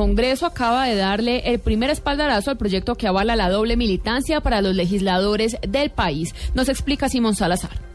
Congreso 0.00 0.46
acaba 0.46 0.86
de 0.86 0.96
darle 0.96 1.42
el 1.44 1.58
primer 1.58 1.90
espaldarazo 1.90 2.50
al 2.50 2.56
proyecto 2.56 2.94
que 2.94 3.06
avala 3.06 3.36
la 3.36 3.50
doble 3.50 3.76
militancia 3.76 4.40
para 4.40 4.62
los 4.62 4.74
legisladores 4.74 5.58
del 5.60 5.90
país. 5.90 6.34
Nos 6.54 6.70
explica 6.70 7.10
Simón 7.10 7.34
Salazar. 7.34 7.89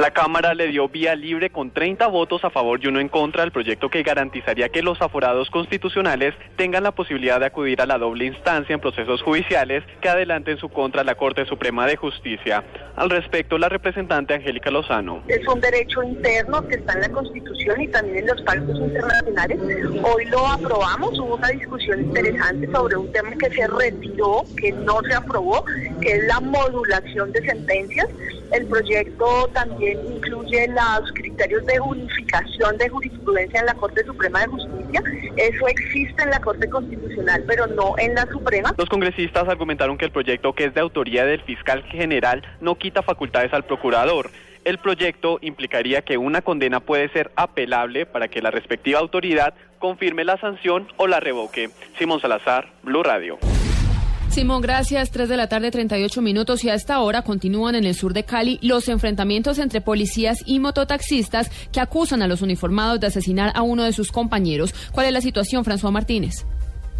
La 0.00 0.10
Cámara 0.10 0.54
le 0.54 0.66
dio 0.66 0.88
vía 0.88 1.14
libre 1.14 1.50
con 1.50 1.70
30 1.70 2.08
votos 2.08 2.44
a 2.44 2.50
favor 2.50 2.80
y 2.82 2.88
uno 2.88 2.98
en 2.98 3.08
contra 3.08 3.44
al 3.44 3.52
proyecto 3.52 3.88
que 3.88 4.02
garantizaría 4.02 4.68
que 4.68 4.82
los 4.82 5.00
aforados 5.00 5.50
constitucionales 5.50 6.34
tengan 6.56 6.82
la 6.82 6.90
posibilidad 6.90 7.38
de 7.38 7.46
acudir 7.46 7.80
a 7.80 7.86
la 7.86 7.96
doble 7.96 8.24
instancia 8.24 8.74
en 8.74 8.80
procesos 8.80 9.22
judiciales 9.22 9.84
que 10.00 10.08
adelante 10.08 10.50
en 10.50 10.58
su 10.58 10.68
contra 10.68 11.04
la 11.04 11.14
Corte 11.14 11.46
Suprema 11.46 11.86
de 11.86 11.94
Justicia. 11.94 12.64
Al 12.96 13.08
respecto, 13.08 13.56
la 13.56 13.68
representante 13.68 14.34
Angélica 14.34 14.68
Lozano. 14.72 15.22
Es 15.28 15.46
un 15.46 15.60
derecho 15.60 16.02
interno 16.02 16.66
que 16.66 16.74
está 16.74 16.94
en 16.94 17.00
la 17.02 17.08
Constitución 17.10 17.80
y 17.80 17.88
también 17.88 18.18
en 18.18 18.26
los 18.26 18.42
pactos 18.42 18.76
internacionales. 18.76 19.60
Hoy 20.02 20.24
lo 20.24 20.44
aprobamos, 20.44 21.16
hubo 21.20 21.36
una 21.36 21.48
discusión 21.48 22.00
interesante 22.00 22.66
sobre 22.72 22.96
un 22.96 23.12
tema 23.12 23.30
que 23.38 23.48
se 23.48 23.66
retiró, 23.68 24.42
que 24.56 24.72
no 24.72 25.00
se 25.02 25.14
aprobó, 25.14 25.64
que 26.00 26.14
es 26.14 26.24
la 26.24 26.40
modulación 26.40 27.30
de 27.30 27.46
sentencias. 27.46 28.08
El 28.52 28.66
proyecto 28.66 29.48
también 29.52 29.83
incluye 29.92 30.68
los 30.68 31.12
criterios 31.12 31.64
de 31.66 31.80
unificación 31.80 32.76
de 32.78 32.88
jurisprudencia 32.88 33.60
en 33.60 33.66
la 33.66 33.74
Corte 33.74 34.04
Suprema 34.04 34.40
de 34.40 34.46
Justicia. 34.46 35.02
Eso 35.36 35.68
existe 35.68 36.22
en 36.22 36.30
la 36.30 36.40
Corte 36.40 36.68
Constitucional, 36.68 37.44
pero 37.46 37.66
no 37.66 37.94
en 37.98 38.14
la 38.14 38.26
Suprema. 38.26 38.74
Los 38.76 38.88
congresistas 38.88 39.48
argumentaron 39.48 39.98
que 39.98 40.06
el 40.06 40.10
proyecto, 40.10 40.52
que 40.52 40.66
es 40.66 40.74
de 40.74 40.80
autoría 40.80 41.24
del 41.24 41.42
fiscal 41.42 41.82
general, 41.84 42.42
no 42.60 42.76
quita 42.76 43.02
facultades 43.02 43.52
al 43.52 43.64
procurador. 43.64 44.30
El 44.64 44.78
proyecto 44.78 45.38
implicaría 45.42 46.02
que 46.02 46.16
una 46.16 46.40
condena 46.40 46.80
puede 46.80 47.10
ser 47.10 47.30
apelable 47.36 48.06
para 48.06 48.28
que 48.28 48.40
la 48.40 48.50
respectiva 48.50 48.98
autoridad 48.98 49.54
confirme 49.78 50.24
la 50.24 50.38
sanción 50.38 50.88
o 50.96 51.06
la 51.06 51.20
revoque. 51.20 51.68
Simón 51.98 52.20
Salazar, 52.20 52.72
Blue 52.82 53.02
Radio. 53.02 53.38
Simón, 54.30 54.62
gracias. 54.62 55.10
Tres 55.10 55.28
de 55.28 55.36
la 55.36 55.48
tarde, 55.48 55.70
38 55.70 56.20
minutos. 56.20 56.64
Y 56.64 56.68
a 56.68 56.74
esta 56.74 57.00
hora 57.00 57.22
continúan 57.22 57.74
en 57.76 57.84
el 57.84 57.94
sur 57.94 58.12
de 58.12 58.24
Cali 58.24 58.58
los 58.62 58.88
enfrentamientos 58.88 59.58
entre 59.58 59.80
policías 59.80 60.38
y 60.44 60.58
mototaxistas 60.58 61.50
que 61.72 61.80
acusan 61.80 62.22
a 62.22 62.28
los 62.28 62.42
uniformados 62.42 62.98
de 63.00 63.06
asesinar 63.06 63.52
a 63.54 63.62
uno 63.62 63.84
de 63.84 63.92
sus 63.92 64.10
compañeros. 64.10 64.74
¿Cuál 64.92 65.06
es 65.06 65.12
la 65.12 65.20
situación, 65.20 65.64
François 65.64 65.92
Martínez? 65.92 66.44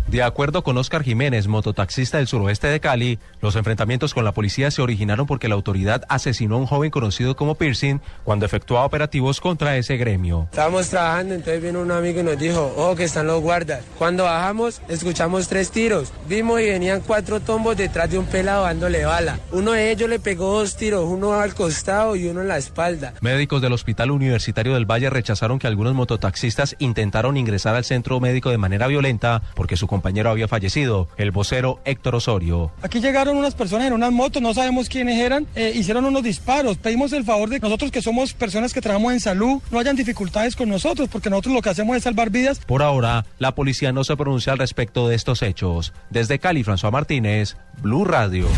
De 0.06 0.22
acuerdo 0.22 0.62
con 0.62 0.76
Oscar 0.76 1.02
Jiménez, 1.02 1.48
mototaxista 1.48 2.18
del 2.18 2.26
suroeste 2.26 2.66
de 2.66 2.78
Cali, 2.78 3.18
los 3.40 3.56
enfrentamientos 3.56 4.12
con 4.12 4.22
la 4.24 4.32
policía 4.32 4.70
se 4.70 4.82
originaron 4.82 5.26
porque 5.26 5.48
la 5.48 5.54
autoridad 5.54 6.04
asesinó 6.10 6.56
a 6.56 6.58
un 6.58 6.66
joven 6.66 6.90
conocido 6.90 7.34
como 7.36 7.54
Piercing 7.54 8.00
cuando 8.22 8.44
efectuaba 8.44 8.84
operativos 8.84 9.40
contra 9.40 9.78
ese 9.78 9.96
gremio. 9.96 10.46
Estábamos 10.50 10.90
trabajando, 10.90 11.34
entonces 11.34 11.62
vino 11.62 11.80
un 11.80 11.90
amigo 11.90 12.20
y 12.20 12.22
nos 12.22 12.38
dijo, 12.38 12.74
oh, 12.76 12.94
que 12.94 13.04
están 13.04 13.26
los 13.26 13.40
guardas. 13.40 13.82
Cuando 13.98 14.24
bajamos, 14.24 14.82
escuchamos 14.88 15.48
tres 15.48 15.70
tiros. 15.70 16.12
Vimos 16.28 16.60
y 16.60 16.66
venían 16.66 17.00
cuatro 17.00 17.40
tombos 17.40 17.76
detrás 17.76 18.10
de 18.10 18.18
un 18.18 18.26
pelado 18.26 18.64
dándole 18.64 19.06
bala. 19.06 19.40
Uno 19.52 19.72
de 19.72 19.90
ellos 19.90 20.10
le 20.10 20.18
pegó 20.18 20.58
dos 20.58 20.76
tiros, 20.76 21.06
uno 21.08 21.32
al 21.32 21.54
costado 21.54 22.14
y 22.14 22.26
uno 22.26 22.42
en 22.42 22.48
la 22.48 22.58
espalda. 22.58 23.14
Médicos 23.22 23.62
del 23.62 23.72
Hospital 23.72 24.10
Universitario 24.10 24.74
del 24.74 24.84
Valle 24.84 25.08
rechazaron 25.08 25.58
que 25.58 25.66
algunos 25.66 25.94
mototaxistas 25.94 26.76
intentaron 26.78 27.38
ingresar 27.38 27.74
al 27.74 27.84
centro 27.84 28.20
médico 28.20 28.50
de 28.50 28.58
manera 28.58 28.86
violenta 28.86 29.42
porque 29.54 29.76
su 29.76 29.86
compañero 29.94 30.30
había 30.30 30.48
fallecido, 30.48 31.08
el 31.16 31.30
vocero 31.30 31.80
Héctor 31.84 32.16
Osorio. 32.16 32.72
Aquí 32.82 33.00
llegaron 33.00 33.36
unas 33.36 33.54
personas 33.54 33.86
en 33.86 33.92
unas 33.92 34.10
motos, 34.10 34.42
no 34.42 34.52
sabemos 34.52 34.88
quiénes 34.88 35.20
eran, 35.20 35.46
eh, 35.54 35.72
hicieron 35.74 36.04
unos 36.04 36.24
disparos. 36.24 36.78
Pedimos 36.78 37.12
el 37.12 37.22
favor 37.22 37.48
de 37.48 37.60
nosotros 37.60 37.92
que 37.92 38.02
somos 38.02 38.32
personas 38.34 38.72
que 38.72 38.80
trabajamos 38.80 39.12
en 39.12 39.20
salud 39.20 39.62
no 39.70 39.78
hayan 39.78 39.94
dificultades 39.94 40.56
con 40.56 40.68
nosotros, 40.68 41.08
porque 41.08 41.30
nosotros 41.30 41.54
lo 41.54 41.62
que 41.62 41.70
hacemos 41.70 41.96
es 41.96 42.02
salvar 42.02 42.30
vidas. 42.30 42.58
Por 42.58 42.82
ahora, 42.82 43.24
la 43.38 43.54
policía 43.54 43.92
no 43.92 44.02
se 44.02 44.16
pronuncia 44.16 44.52
al 44.52 44.58
respecto 44.58 45.08
de 45.08 45.14
estos 45.14 45.42
hechos. 45.42 45.92
Desde 46.10 46.38
Cali, 46.40 46.64
François 46.64 46.90
Martínez, 46.90 47.56
Blue 47.80 48.04
Radio. 48.04 48.48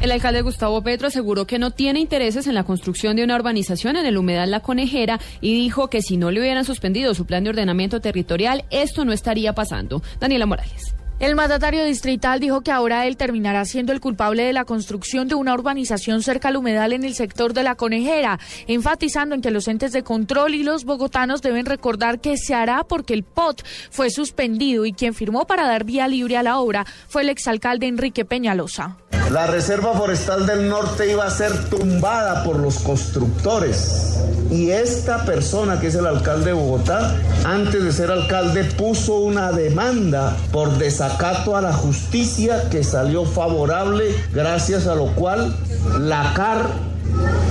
El 0.00 0.12
alcalde 0.12 0.42
Gustavo 0.42 0.82
Petro 0.82 1.08
aseguró 1.08 1.46
que 1.46 1.58
no 1.58 1.70
tiene 1.70 2.00
intereses 2.00 2.46
en 2.46 2.54
la 2.54 2.64
construcción 2.64 3.16
de 3.16 3.24
una 3.24 3.34
urbanización 3.34 3.96
en 3.96 4.04
el 4.04 4.18
humedal 4.18 4.50
La 4.50 4.60
Conejera 4.60 5.18
y 5.40 5.54
dijo 5.54 5.88
que 5.88 6.02
si 6.02 6.18
no 6.18 6.30
le 6.30 6.40
hubieran 6.40 6.66
suspendido 6.66 7.14
su 7.14 7.24
plan 7.24 7.44
de 7.44 7.50
ordenamiento 7.50 8.00
territorial, 8.00 8.66
esto 8.70 9.04
no 9.04 9.12
estaría 9.12 9.54
pasando. 9.54 10.02
Daniela 10.20 10.44
Morales. 10.44 10.94
El 11.18 11.34
mandatario 11.34 11.82
distrital 11.84 12.40
dijo 12.40 12.60
que 12.60 12.70
ahora 12.70 13.06
él 13.06 13.16
terminará 13.16 13.64
siendo 13.64 13.94
el 13.94 14.02
culpable 14.02 14.42
de 14.42 14.52
la 14.52 14.66
construcción 14.66 15.28
de 15.28 15.34
una 15.34 15.54
urbanización 15.54 16.22
cerca 16.22 16.48
al 16.48 16.56
humedal 16.56 16.92
en 16.92 17.04
el 17.04 17.14
sector 17.14 17.54
de 17.54 17.62
la 17.62 17.74
Conejera, 17.74 18.38
enfatizando 18.66 19.34
en 19.34 19.40
que 19.40 19.50
los 19.50 19.66
entes 19.66 19.92
de 19.92 20.02
control 20.02 20.54
y 20.54 20.62
los 20.62 20.84
bogotanos 20.84 21.40
deben 21.40 21.64
recordar 21.64 22.20
que 22.20 22.36
se 22.36 22.54
hará 22.54 22.84
porque 22.84 23.14
el 23.14 23.22
POT 23.22 23.62
fue 23.90 24.10
suspendido 24.10 24.84
y 24.84 24.92
quien 24.92 25.14
firmó 25.14 25.46
para 25.46 25.66
dar 25.66 25.84
vía 25.84 26.06
libre 26.06 26.36
a 26.36 26.42
la 26.42 26.58
obra 26.58 26.84
fue 27.08 27.22
el 27.22 27.30
exalcalde 27.30 27.86
Enrique 27.86 28.26
Peñalosa. 28.26 28.98
La 29.30 29.48
Reserva 29.48 29.92
Forestal 29.92 30.46
del 30.46 30.68
Norte 30.68 31.10
iba 31.10 31.26
a 31.26 31.30
ser 31.30 31.52
tumbada 31.68 32.44
por 32.44 32.58
los 32.58 32.78
constructores. 32.78 34.18
Y 34.50 34.70
esta 34.70 35.24
persona, 35.24 35.80
que 35.80 35.88
es 35.88 35.96
el 35.96 36.06
alcalde 36.06 36.46
de 36.46 36.52
Bogotá, 36.52 37.16
antes 37.44 37.82
de 37.82 37.92
ser 37.92 38.12
alcalde, 38.12 38.62
puso 38.64 39.16
una 39.16 39.50
demanda 39.50 40.36
por 40.52 40.78
desacato 40.78 41.56
a 41.56 41.60
la 41.60 41.72
justicia 41.72 42.68
que 42.70 42.84
salió 42.84 43.24
favorable, 43.24 44.14
gracias 44.32 44.86
a 44.86 44.94
lo 44.94 45.06
cual 45.14 45.56
la 45.98 46.32
CAR 46.34 46.66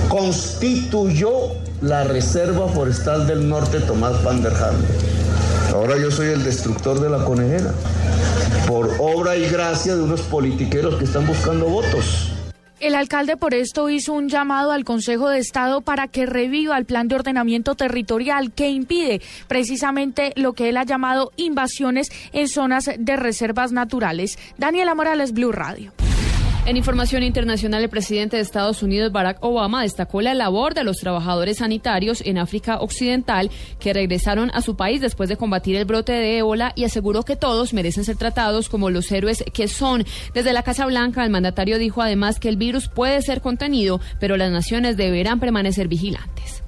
constituyó 0.08 1.30
la 1.82 2.04
Reserva 2.04 2.68
Forestal 2.68 3.26
del 3.26 3.46
Norte 3.48 3.80
Tomás 3.80 4.24
Van 4.24 4.42
der 4.42 4.54
Ahora 5.72 5.98
yo 5.98 6.10
soy 6.10 6.28
el 6.28 6.44
destructor 6.44 7.00
de 7.00 7.10
la 7.10 7.24
conejera 7.24 7.72
por 8.66 8.90
obra 8.98 9.36
y 9.36 9.48
gracia 9.48 9.94
de 9.94 10.02
unos 10.02 10.22
politiqueros 10.22 10.96
que 10.96 11.04
están 11.04 11.26
buscando 11.26 11.66
votos. 11.66 12.32
El 12.78 12.94
alcalde 12.94 13.38
por 13.38 13.54
esto 13.54 13.88
hizo 13.88 14.12
un 14.12 14.28
llamado 14.28 14.70
al 14.70 14.84
Consejo 14.84 15.30
de 15.30 15.38
Estado 15.38 15.80
para 15.80 16.08
que 16.08 16.26
reviva 16.26 16.76
el 16.76 16.84
plan 16.84 17.08
de 17.08 17.14
ordenamiento 17.14 17.74
territorial 17.74 18.52
que 18.52 18.68
impide 18.68 19.22
precisamente 19.48 20.32
lo 20.36 20.52
que 20.52 20.68
él 20.68 20.76
ha 20.76 20.84
llamado 20.84 21.32
invasiones 21.36 22.10
en 22.32 22.48
zonas 22.48 22.90
de 22.98 23.16
reservas 23.16 23.72
naturales. 23.72 24.38
Daniela 24.58 24.94
Morales, 24.94 25.32
Blue 25.32 25.52
Radio. 25.52 25.92
En 26.66 26.76
información 26.76 27.22
internacional, 27.22 27.84
el 27.84 27.88
presidente 27.88 28.34
de 28.36 28.42
Estados 28.42 28.82
Unidos, 28.82 29.12
Barack 29.12 29.38
Obama, 29.40 29.82
destacó 29.82 30.20
la 30.20 30.34
labor 30.34 30.74
de 30.74 30.82
los 30.82 30.96
trabajadores 30.96 31.58
sanitarios 31.58 32.20
en 32.26 32.38
África 32.38 32.80
Occidental 32.80 33.52
que 33.78 33.92
regresaron 33.92 34.50
a 34.52 34.62
su 34.62 34.74
país 34.74 35.00
después 35.00 35.28
de 35.28 35.36
combatir 35.36 35.76
el 35.76 35.84
brote 35.84 36.10
de 36.10 36.38
ébola 36.38 36.72
y 36.74 36.82
aseguró 36.82 37.22
que 37.22 37.36
todos 37.36 37.72
merecen 37.72 38.02
ser 38.02 38.16
tratados 38.16 38.68
como 38.68 38.90
los 38.90 39.12
héroes 39.12 39.44
que 39.54 39.68
son. 39.68 40.04
Desde 40.34 40.52
la 40.52 40.64
Casa 40.64 40.86
Blanca, 40.86 41.22
el 41.22 41.30
mandatario 41.30 41.78
dijo 41.78 42.02
además 42.02 42.40
que 42.40 42.48
el 42.48 42.56
virus 42.56 42.88
puede 42.88 43.22
ser 43.22 43.42
contenido, 43.42 44.00
pero 44.18 44.36
las 44.36 44.50
naciones 44.50 44.96
deberán 44.96 45.38
permanecer 45.38 45.86
vigilantes. 45.86 46.64